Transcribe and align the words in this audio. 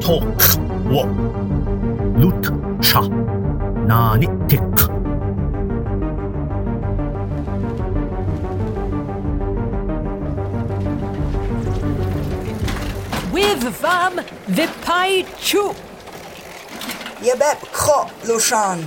talk 0.00 0.40
wo 0.92 1.02
lut 2.20 2.44
sha 2.88 3.00
na 3.88 4.16
ni 4.20 4.28
tik 4.48 4.76
With 13.32 13.64
vam 13.82 14.14
vipai 14.56 15.26
chu. 15.48 15.64
Yebep 17.26 17.60
kro 17.72 17.98
lushan. 18.28 18.78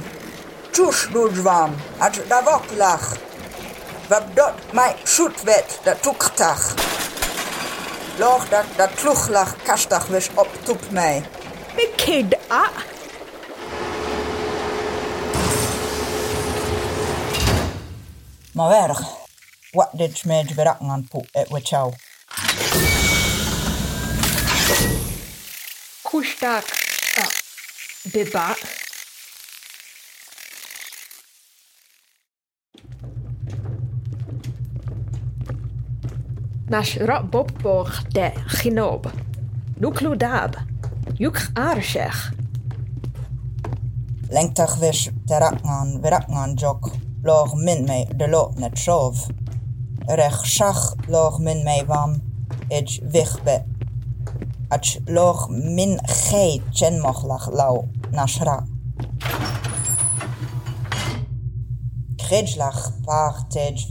Tush 0.73 1.01
lujvam 1.13 1.71
at 2.01 2.15
davok 2.29 2.65
lach. 2.81 3.07
Vabdot 4.09 4.55
mai 4.73 4.93
shutvet 5.05 5.69
da 5.85 5.93
tuktach. 6.03 6.92
Loch 8.17 8.49
dat 8.49 8.65
dat 8.75 8.97
tluchlach 8.97 9.55
kastach 9.63 10.07
wish 10.07 10.29
op 10.33 10.49
tup 10.63 10.91
mij. 10.91 11.23
Me 11.75 11.93
kid 11.95 12.37
a. 12.51 12.69
Maar 18.51 18.69
werg, 18.69 19.01
wat 19.71 19.89
dit 19.91 20.17
smedj 20.17 20.53
berakking 20.53 20.91
aan 20.91 21.07
poe 21.07 21.25
et 21.31 21.49
wechau. 21.49 21.93
Kushtak. 26.01 26.65
Uh, 27.17 27.25
biba. 28.01 28.55
Rot 36.69 37.29
bobborg 37.29 38.05
de 38.11 38.31
chinob. 38.45 39.11
Nukludab. 39.77 40.55
Juk 41.13 41.49
arshech. 41.53 42.31
Lengtach 44.29 44.79
wish 44.79 45.09
terakngan 45.25 45.99
verakngan 46.01 46.53
jok. 46.55 46.91
Loch 47.23 47.53
min 47.55 47.83
mij 47.83 48.07
de 48.15 48.29
lot 48.29 48.57
net 48.59 48.77
shov. 48.77 49.27
Rech 50.05 50.45
shach 50.45 50.95
loch 51.07 51.39
min 51.39 51.63
mij 51.63 51.85
wam. 51.85 52.21
Ij 52.67 53.01
wichbe. 53.11 53.63
Ach 54.69 54.97
loch 55.05 55.49
min 55.49 55.99
gei 56.03 56.61
chenmochlach 56.71 57.51
lau 57.51 57.89
nashra. 58.11 58.65
Kridlach 62.15 62.91
paar 63.05 63.47
tej 63.47 63.87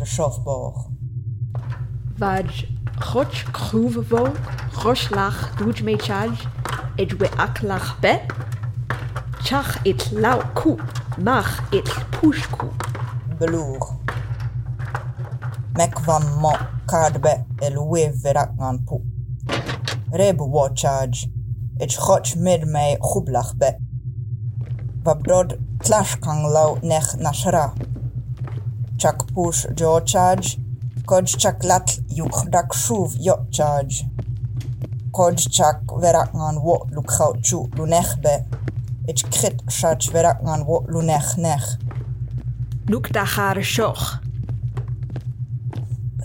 Roslach 4.84 5.56
duj 5.58 5.82
me 5.82 5.96
charge. 5.96 6.46
Edwe 6.98 7.28
aklach 7.36 8.00
be. 8.00 8.20
Chach 9.44 9.80
it 9.84 10.12
lau 10.12 10.40
koep. 10.55 10.80
Mach 11.18 11.72
it 11.72 11.88
pushkoep. 12.12 12.83
beloer. 13.42 13.86
Mek 15.74 15.98
van 16.06 16.24
mo 16.40 16.52
kaardbe 16.86 17.44
el 17.58 17.77
weef 17.90 18.20
verakngan 18.22 18.84
poe. 18.86 19.00
Rebu 20.10 20.44
wo 20.55 20.68
charge. 20.74 21.30
Ich 21.78 21.96
choch 22.05 22.36
mid 22.36 22.66
mij 22.66 22.96
goeblach 23.00 23.56
be. 23.56 23.70
Wabrod 25.05 25.58
clash 25.78 26.18
kan 26.20 26.40
lau 26.55 26.78
nech 26.83 27.16
nashra. 27.18 27.66
Chak 28.96 29.18
push 29.34 29.66
jo 29.74 30.00
charge. 30.00 30.58
Kod 31.06 31.27
chak 31.27 31.64
lat 31.64 31.98
yuk 32.18 32.36
dak 32.52 32.74
shuv 32.74 33.16
yo 33.20 33.36
charge. 33.50 34.05
Kod 35.12 35.38
chak 35.56 35.80
verakngan 36.02 36.56
wo 36.64 36.77
lukhout 36.94 37.42
chu 37.42 37.68
lunech 37.77 38.12
be. 38.22 38.34
Ich 39.08 39.24
krit 39.32 39.58
shach 39.68 40.10
verakngan 40.12 40.67
wo 40.67 40.84
lunech 40.89 41.36
nech. 41.36 41.68
Shoch. 43.62 44.18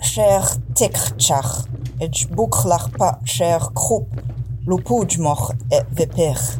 Cher 0.00 0.44
tikchach. 0.74 1.66
Ich 2.00 2.28
buklach 2.28 2.88
pa 2.98 3.18
cher 3.24 3.60
kroep. 3.74 4.08
Lupuj 4.66 5.18
moch 5.18 5.52
et 5.70 5.86
vipich. 5.96 6.58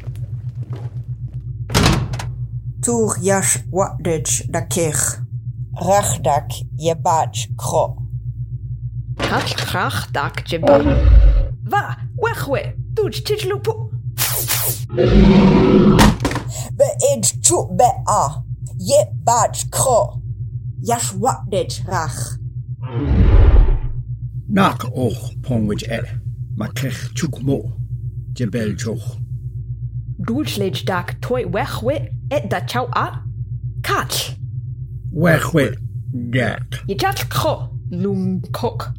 Tour 2.83 3.17
yash 3.21 3.65
wadij 3.73 4.47
da 4.51 4.61
kich. 4.61 5.21
Rachdak 5.75 6.51
je 6.77 6.95
baj 6.95 7.49
Call 9.29 9.43
chach 9.43 10.11
dac 10.11 10.43
jibba. 10.49 10.79
Fa, 11.69 11.83
wechwe, 12.17 12.61
dwj 12.97 13.19
tijlw 13.29 13.59
pw. 13.61 13.75
Be 16.79 16.89
id 17.11 17.29
tw 17.45 17.59
be 17.77 17.89
a. 18.09 18.23
Ye 18.81 19.03
bad 19.29 19.61
kro. 19.71 20.23
Yash 20.81 21.13
wapnid 21.21 21.77
rach. 21.91 22.39
Nak 24.49 24.89
och 24.95 25.21
pongwyd 25.45 25.85
er. 25.93 26.09
Ma 26.57 26.73
clech 26.73 27.13
tŵg 27.13 27.43
mo. 27.45 27.59
Jibel 28.33 28.73
tŵch. 28.81 29.11
Dwjlid 30.25 30.87
dac 30.89 31.19
twy 31.21 31.45
wechwe 31.45 31.99
et 32.33 32.49
da 32.49 32.65
chaw 32.65 32.89
a. 32.97 33.11
Call. 33.85 34.33
Wechwe. 35.13 35.75
Dac. 36.33 36.81
Ye 36.89 36.97
chach 36.97 37.29
kro. 37.29 37.75
Lung 37.91 38.41
kok. 38.57 38.95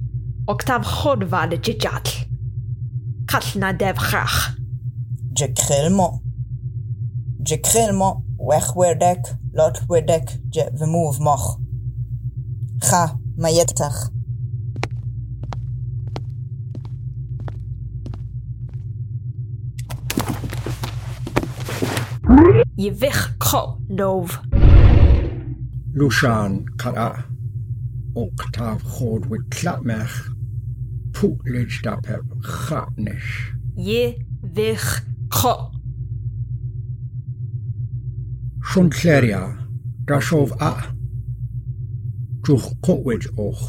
Octave 0.49 0.83
Chodvad 0.83 1.51
Djidjadl. 1.61 2.09
Kallna 3.27 3.73
Devchach. 3.73 4.55
Djekrelmo. 5.35 6.19
Djekrelmo. 7.39 8.23
Wechwerdek. 8.39 9.19
Lotwerdek. 9.53 10.39
Djevmovmoch. 10.51 11.59
Cha. 12.81 13.17
Majetach. 13.37 14.09
Jivichko 22.77 23.77
Nov. 23.89 24.39
Lushan 25.93 26.65
Kara. 26.77 27.23
Oktav 28.15 28.81
Chodwit 28.83 29.41
Klatmech. 29.49 30.38
puglish 31.19 31.81
da 31.83 31.97
per 31.97 32.21
chatnish. 32.41 33.51
Ye 33.75 34.03
ddech 34.41 35.01
cho. 35.29 35.71
Siwn 38.69 38.87
lleria, 38.95 39.41
da 40.07 40.19
siof 40.21 40.53
a. 40.63 40.71
Drwch 42.45 42.69
cwwyd 42.85 43.27
och. 43.35 43.65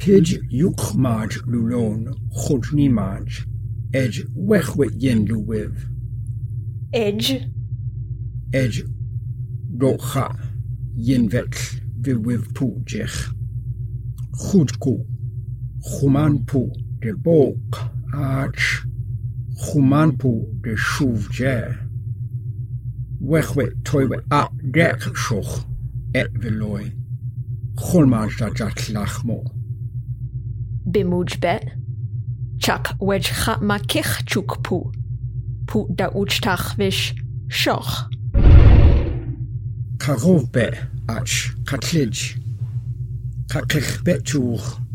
Pid 0.00 0.32
yw'ch 0.48 0.94
maj 0.96 1.36
lwlon, 1.44 2.06
chwyd 2.38 2.70
ni 2.72 2.88
maj, 2.88 3.42
edge 3.92 4.24
wechwyd 4.48 4.96
yen 5.04 5.26
lwyf. 5.28 5.84
Edge? 6.96 7.42
Edge 8.56 8.86
rocha 9.82 10.30
yen 10.96 11.28
fetl 11.28 11.68
fywyf 12.00 12.48
pwdych. 12.56 13.20
Chwyd 14.46 14.76
cwch. 14.80 15.17
Khumanpur 15.84 16.72
de 17.00 17.12
Bok 17.12 17.78
Arch 18.12 18.84
Khumanpur 19.56 20.46
de 20.62 20.74
Shuwje 20.74 21.78
Wechwe 23.20 23.70
toiwe 23.84 24.18
a 24.30 24.48
dek 24.72 25.00
shoch 25.14 25.64
et 26.14 26.30
veloi 26.34 26.90
Khulman 27.76 28.28
jajat 28.28 28.90
lachmo 28.90 29.44
Bemujbet 30.84 31.70
Chak 32.58 32.98
wejcha 33.00 33.60
makich 33.60 34.24
chukpu 34.26 34.92
Pu 35.66 35.86
da 35.94 36.10
uchtachwish 36.10 37.14
shoch 37.48 38.10
Karovbe 39.98 40.76
ach 41.08 41.54
katlij 41.64 42.34
Kakich 43.48 44.02
betuch 44.02 44.87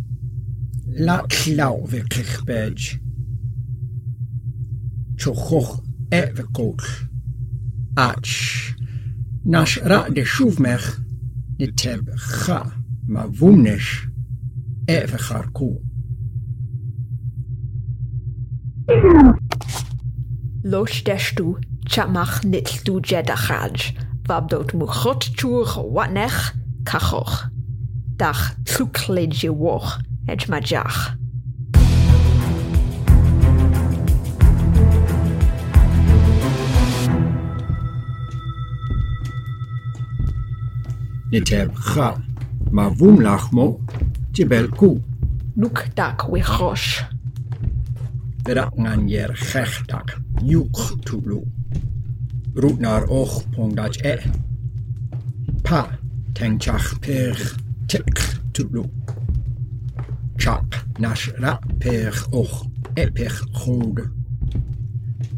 la 0.95 1.23
klau 1.27 1.91
wirklich 1.91 2.43
beidj. 2.45 2.99
Cho 5.17 5.33
choch 5.33 5.81
ewe 6.09 6.43
koch. 6.51 7.07
Ach, 7.95 8.75
nas 9.43 9.77
ra 9.83 10.09
de 10.09 10.25
schufmech, 10.25 10.99
de 11.57 11.73
terb 11.73 12.09
ga, 12.15 12.71
ma 13.07 13.27
wumnisch, 13.39 14.07
ewe 14.85 15.17
gar 15.17 15.51
koe. 15.51 15.81
Lochtest 20.63 21.39
du 21.39 21.57
Chamach 21.85 22.43
nit 22.43 22.85
du 22.85 22.99
jedachraj, 23.01 23.93
wab 24.27 24.49
dot 24.49 24.73
mu 24.73 24.85
chotchuch 24.85 25.75
wat 25.93 26.11
nech 26.11 26.53
kachoch. 26.85 27.49
Dach 28.17 28.55
zuklidje 28.63 29.51
woch. 29.57 29.99
edge 30.27 30.47
my 30.47 30.59
jach. 30.59 31.17
Neter 41.31 41.67
chal, 41.93 42.21
ma 42.71 42.89
vum 42.89 43.17
lachmo, 43.17 43.81
tibel 44.33 44.67
ku. 44.77 45.01
Nuk 45.55 45.89
dak 45.95 46.29
we 46.29 46.41
chosh. 46.41 47.01
Verak 48.45 48.73
ngan 48.77 49.09
yer 49.09 49.31
chech 49.33 49.87
dak, 49.87 50.19
yuk 50.41 50.77
tulu. 51.05 51.41
Rut 52.55 52.79
nar 52.79 53.03
och 53.09 53.43
pongdach 53.55 53.97
e. 54.05 54.15
Pa, 55.63 55.87
tengchach 56.35 57.01
pech, 57.01 57.57
tik 57.87 58.19
tulu. 58.53 59.02
Chak. 60.43 60.85
Nash 60.99 61.29
ra 61.39 61.59
per 61.79 62.13
och. 62.31 62.65
E 62.95 63.11
per 63.11 63.31
chode. 63.53 64.03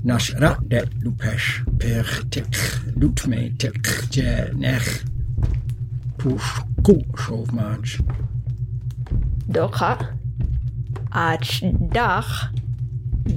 Nash 0.03 0.33
ra 0.39 0.57
de 0.67 0.81
lupesh 1.03 1.63
per 1.77 2.23
tik. 2.29 2.55
Lut 2.95 3.27
me 3.27 3.53
tik 3.57 3.85
je 4.09 4.49
nech. 4.57 5.03
Push 6.17 6.61
ku 6.81 6.95
shofmaj. 7.13 8.01
Docha. 9.47 9.93
Ach 11.11 11.61
dach. 11.93 12.49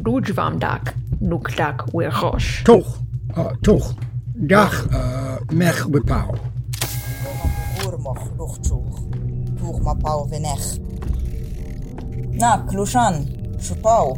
Dujvam 0.05 0.59
dak. 0.59 0.94
Nuk 1.20 1.56
dak 1.56 1.85
wichosh. 1.93 2.65
Toch. 2.65 2.97
Uh, 3.37 3.53
toch. 3.61 3.94
Dag 4.32 4.73
uh, 4.93 5.37
mech 5.53 5.85
bepaal. 5.91 6.38
Urmoch 7.85 8.25
luchtzoog. 8.38 8.94
Toeg 9.59 9.82
ma 9.82 9.94
pau 9.94 10.29
venech. 10.31 10.88
Na, 12.38 12.58
Klushan, 12.69 13.26
Schupau, 13.58 14.17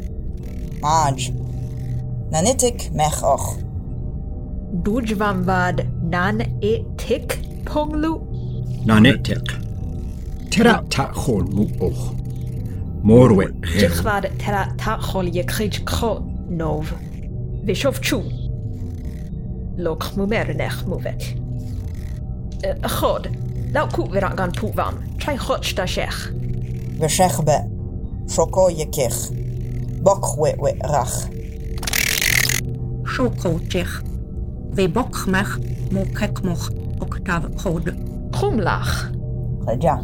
Maj, 0.83 1.31
Nanitik 2.31 2.91
Mechoch. 2.93 3.57
e 6.63 6.85
tik 6.99 7.39
Ponglu. 7.65 8.21
Nanitik. 8.85 9.47
Tera 10.51 10.85
ta 10.91 11.11
chol 11.15 11.45
mu 11.51 11.65
och. 11.81 12.15
Morwe. 13.03 13.47
Jichvad 13.63 14.39
Tera 14.39 14.69
ta 14.77 14.99
chol 14.99 15.35
ye 15.35 15.43
krich 15.43 15.85
Kro 15.87 16.19
Nov. 16.51 16.93
Vishov 17.65 18.03
Chu. 18.03 18.23
Lok 19.79 20.15
Mumernech 20.17 20.85
Muvet. 20.85 21.23
Chod. 22.87 23.29
لو 23.75 23.89
كو 23.89 24.03
ورقان 24.03 24.51
بوفام 24.51 24.95
تشاي 25.19 25.39
خوتش 25.39 25.75
da 25.75 25.85
شيخ 25.85 26.33
وشيخ 27.01 27.41
bet. 27.41 27.70
Je 28.69 28.87
kich. 28.91 29.31
Bok 30.03 30.37
we 30.39 30.55
we 30.59 30.73
rach. 30.79 31.29
Schokootjech. 33.05 34.03
We 34.75 34.89
bokmech 34.89 35.59
mo 35.91 36.05
kekmoch 36.15 36.71
octav 37.01 37.43
hod. 37.63 37.95
Krumlach. 38.31 39.11
Gelja. 39.67 39.99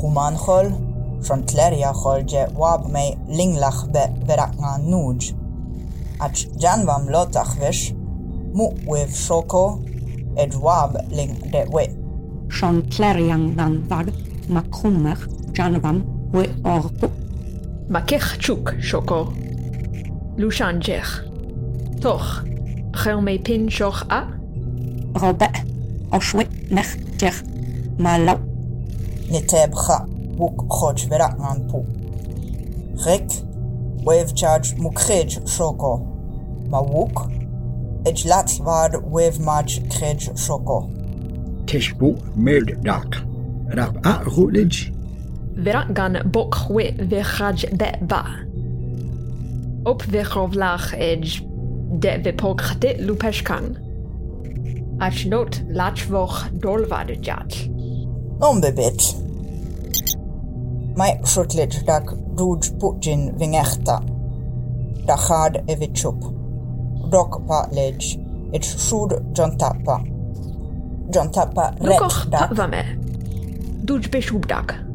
Human 0.00 0.36
chol. 0.36 0.70
Shon 1.22 1.44
tlerja 1.44 1.92
chol 1.92 2.24
je 2.26 2.46
wab 2.54 2.88
me 2.92 3.16
linglach 3.28 3.90
be 3.90 4.04
verakna 4.26 4.78
nuj. 4.78 5.32
Ach 6.20 6.46
janvam 6.58 7.08
lotach 7.08 7.56
vish. 7.58 7.94
Mu 8.52 8.70
wev 8.86 9.10
shoko. 9.10 9.80
Ed 10.36 10.54
wab 10.54 10.96
ling 11.10 11.50
de 11.52 11.64
we. 11.72 11.88
Sean 12.48 12.82
kleriang 12.82 13.56
dan 13.56 13.84
vad 13.88 14.12
makrumech 14.48 15.26
janvam 15.52 16.04
we 16.32 16.44
orpo. 16.64 17.25
Makerchuk 17.88 18.82
Shoko? 18.82 19.32
Lushanger. 20.36 21.06
Toch. 22.00 22.42
Reumepin 22.90 23.70
Shor 23.70 23.94
A? 24.10 24.26
Roba. 25.14 25.48
Oshwe 26.10 26.46
Merker. 26.68 27.32
Malau. 27.98 28.38
Netebra. 29.30 30.04
Wuk 30.36 30.68
Khoj 30.68 31.08
Vera 31.08 31.28
Manpu. 31.38 31.86
Rek. 33.06 33.28
Wevchaj 34.04 34.74
Mukrej 34.78 35.38
Shoko. 35.46 36.00
Mawuk. 36.68 37.30
Ejlatvad 38.04 38.94
Wevmaj 39.12 39.88
Krej 39.90 40.30
Shoko. 40.34 40.90
Tishbu 41.66 42.18
Meldak. 42.36 43.22
Rab 43.70 43.98
A 44.04 44.22
Rulij 44.24 44.95
Verangan 45.56 46.30
bokwe 46.30 46.94
de 47.78 47.92
ba. 48.06 48.24
Op 49.82 50.02
verovlach 50.02 50.98
edge 50.98 51.42
de 51.90 52.18
vepokhte 52.22 52.96
lupeshkan. 52.98 53.76
Achnot 54.98 55.62
lachvoch 55.68 56.48
dolvadjat. 56.52 57.68
Ombebit. 58.38 59.16
Mai 60.94 61.18
shortlit 61.22 61.86
dak 61.86 62.14
ruj 62.34 62.76
putin 62.78 63.32
vingechta. 63.36 64.02
Dachad 65.04 65.62
evichup. 65.66 66.32
Dok 67.10 67.40
pa 67.46 67.66
lej. 67.70 68.18
Et 68.50 68.64
shud 68.64 69.20
jontapa. 69.32 70.00
Jontapa 71.10 71.72
ret 71.78 72.26
dak. 72.30 72.50
Duj 73.84 74.08
beshub 74.08 74.46
dak. 74.46 74.85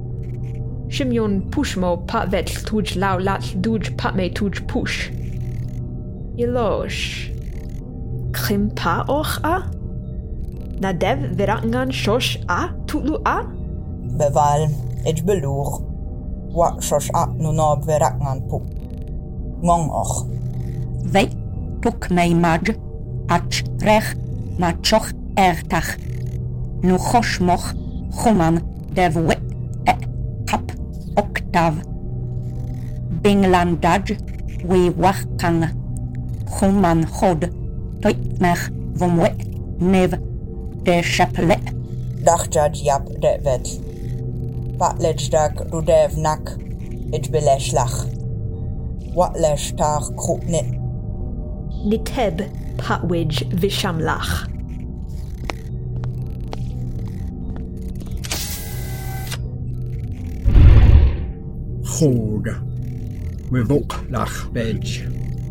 Shimyon 0.92 1.50
pushmo 1.52 1.92
pa 2.08 2.26
vet 2.32 2.50
tuj 2.68 2.98
lau 3.00 3.18
lat 3.28 3.46
duj 3.64 3.94
pa 4.00 4.12
me 4.12 4.26
tuj 4.30 4.60
push. 4.68 5.08
Ilosh. 6.36 7.32
Krim 8.36 8.70
pa 8.76 9.06
och 9.08 9.40
a? 9.44 9.56
Nadev 10.84 11.20
virangan 11.38 11.92
shosh 11.92 12.38
a 12.50 12.68
tutlu 12.88 13.22
a? 13.26 13.38
Beval. 14.20 14.68
Et 15.06 15.24
belur. 15.26 15.80
Wa 16.52 16.76
shosh 16.82 17.10
a 17.14 17.24
nunob 17.40 17.88
veraknan 17.88 18.44
pu. 18.50 18.60
Ngong 19.64 19.88
och. 19.90 20.28
We 21.14 21.24
tuk 21.82 22.10
mei 22.12 22.34
maj. 22.34 22.76
Ach 23.30 23.64
rech 23.80 24.12
machoch 24.60 25.14
ertach. 25.38 25.96
Nu 26.84 26.98
choshmoch 26.98 27.72
chuman 28.12 28.60
dev 28.94 29.16
we 29.16 29.36
kap 29.36 29.41
Tav, 31.52 31.76
we 33.24 34.90
Wiwakan, 34.90 35.70
Human 36.60 37.04
Hod, 37.04 37.42
toitmer 38.02 38.58
Vomwe, 38.94 39.30
Nev, 39.82 40.12
De 40.84 41.02
Chapelet, 41.02 41.62
Dachjaj 42.24 42.84
Yap 42.84 43.06
Devet, 43.22 43.68
Patlejdak 44.78 45.72
Rudev 45.72 46.18
Nak, 46.18 46.58
Ijbeleshlach, 47.12 48.06
Watleshtar 49.16 50.02
Krupnit, 50.16 50.80
Niteb 51.86 52.50
Patwij 52.78 53.48
Vishamlach. 53.60 54.51
Krog. 62.02 62.48
Revoke 63.52 63.96
nach 64.10 64.50
badge. 64.52 65.08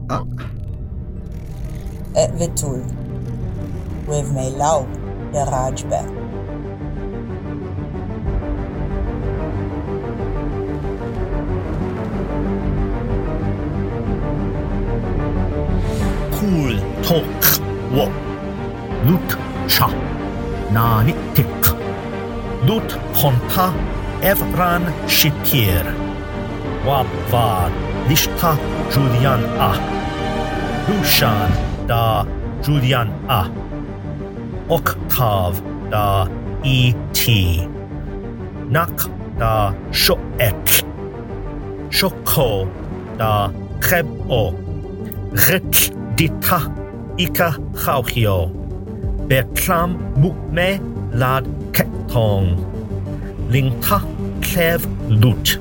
Ah. 0.09 0.25
Et 2.17 2.29
Vitul. 2.37 2.83
With 4.09 4.33
me 4.33 4.51
low, 4.59 4.85
de 5.33 5.45
Rajbat. 5.45 6.07
Cool 16.33 16.81
talk. 17.05 17.61
Walk. 17.95 18.11
Na 19.05 19.69
Sha. 19.69 19.89
Nanitik. 20.73 21.47
Dut 22.67 22.99
Honta. 23.15 23.73
Evran 24.21 24.83
Shitir. 25.07 26.10
Wab 26.87 27.07
Var 27.31 27.71
Lishta 28.09 28.57
Julian 28.91 29.43
A 29.59 29.73
Lushan 30.89 31.51
Da 31.87 32.25
Julian 32.63 33.09
A 33.29 33.51
Octav 34.69 35.61
Da 35.91 36.27
E.T. 36.65 37.67
Nak 38.69 38.97
Da 39.39 39.75
Shoek 39.93 40.19
Shoko 41.91 42.69
Da 43.19 43.51
Kheb 43.81 44.07
O 44.31 44.55
Rik 45.33 45.93
dita 46.17 46.61
ika 47.19 47.55
chawchio. 47.75 48.51
Berklam 49.29 49.91
mukme 50.17 50.81
lad 51.13 51.45
ketong. 51.73 52.59
Lingta 53.53 54.01
clef 54.43 54.87
lut. 55.09 55.60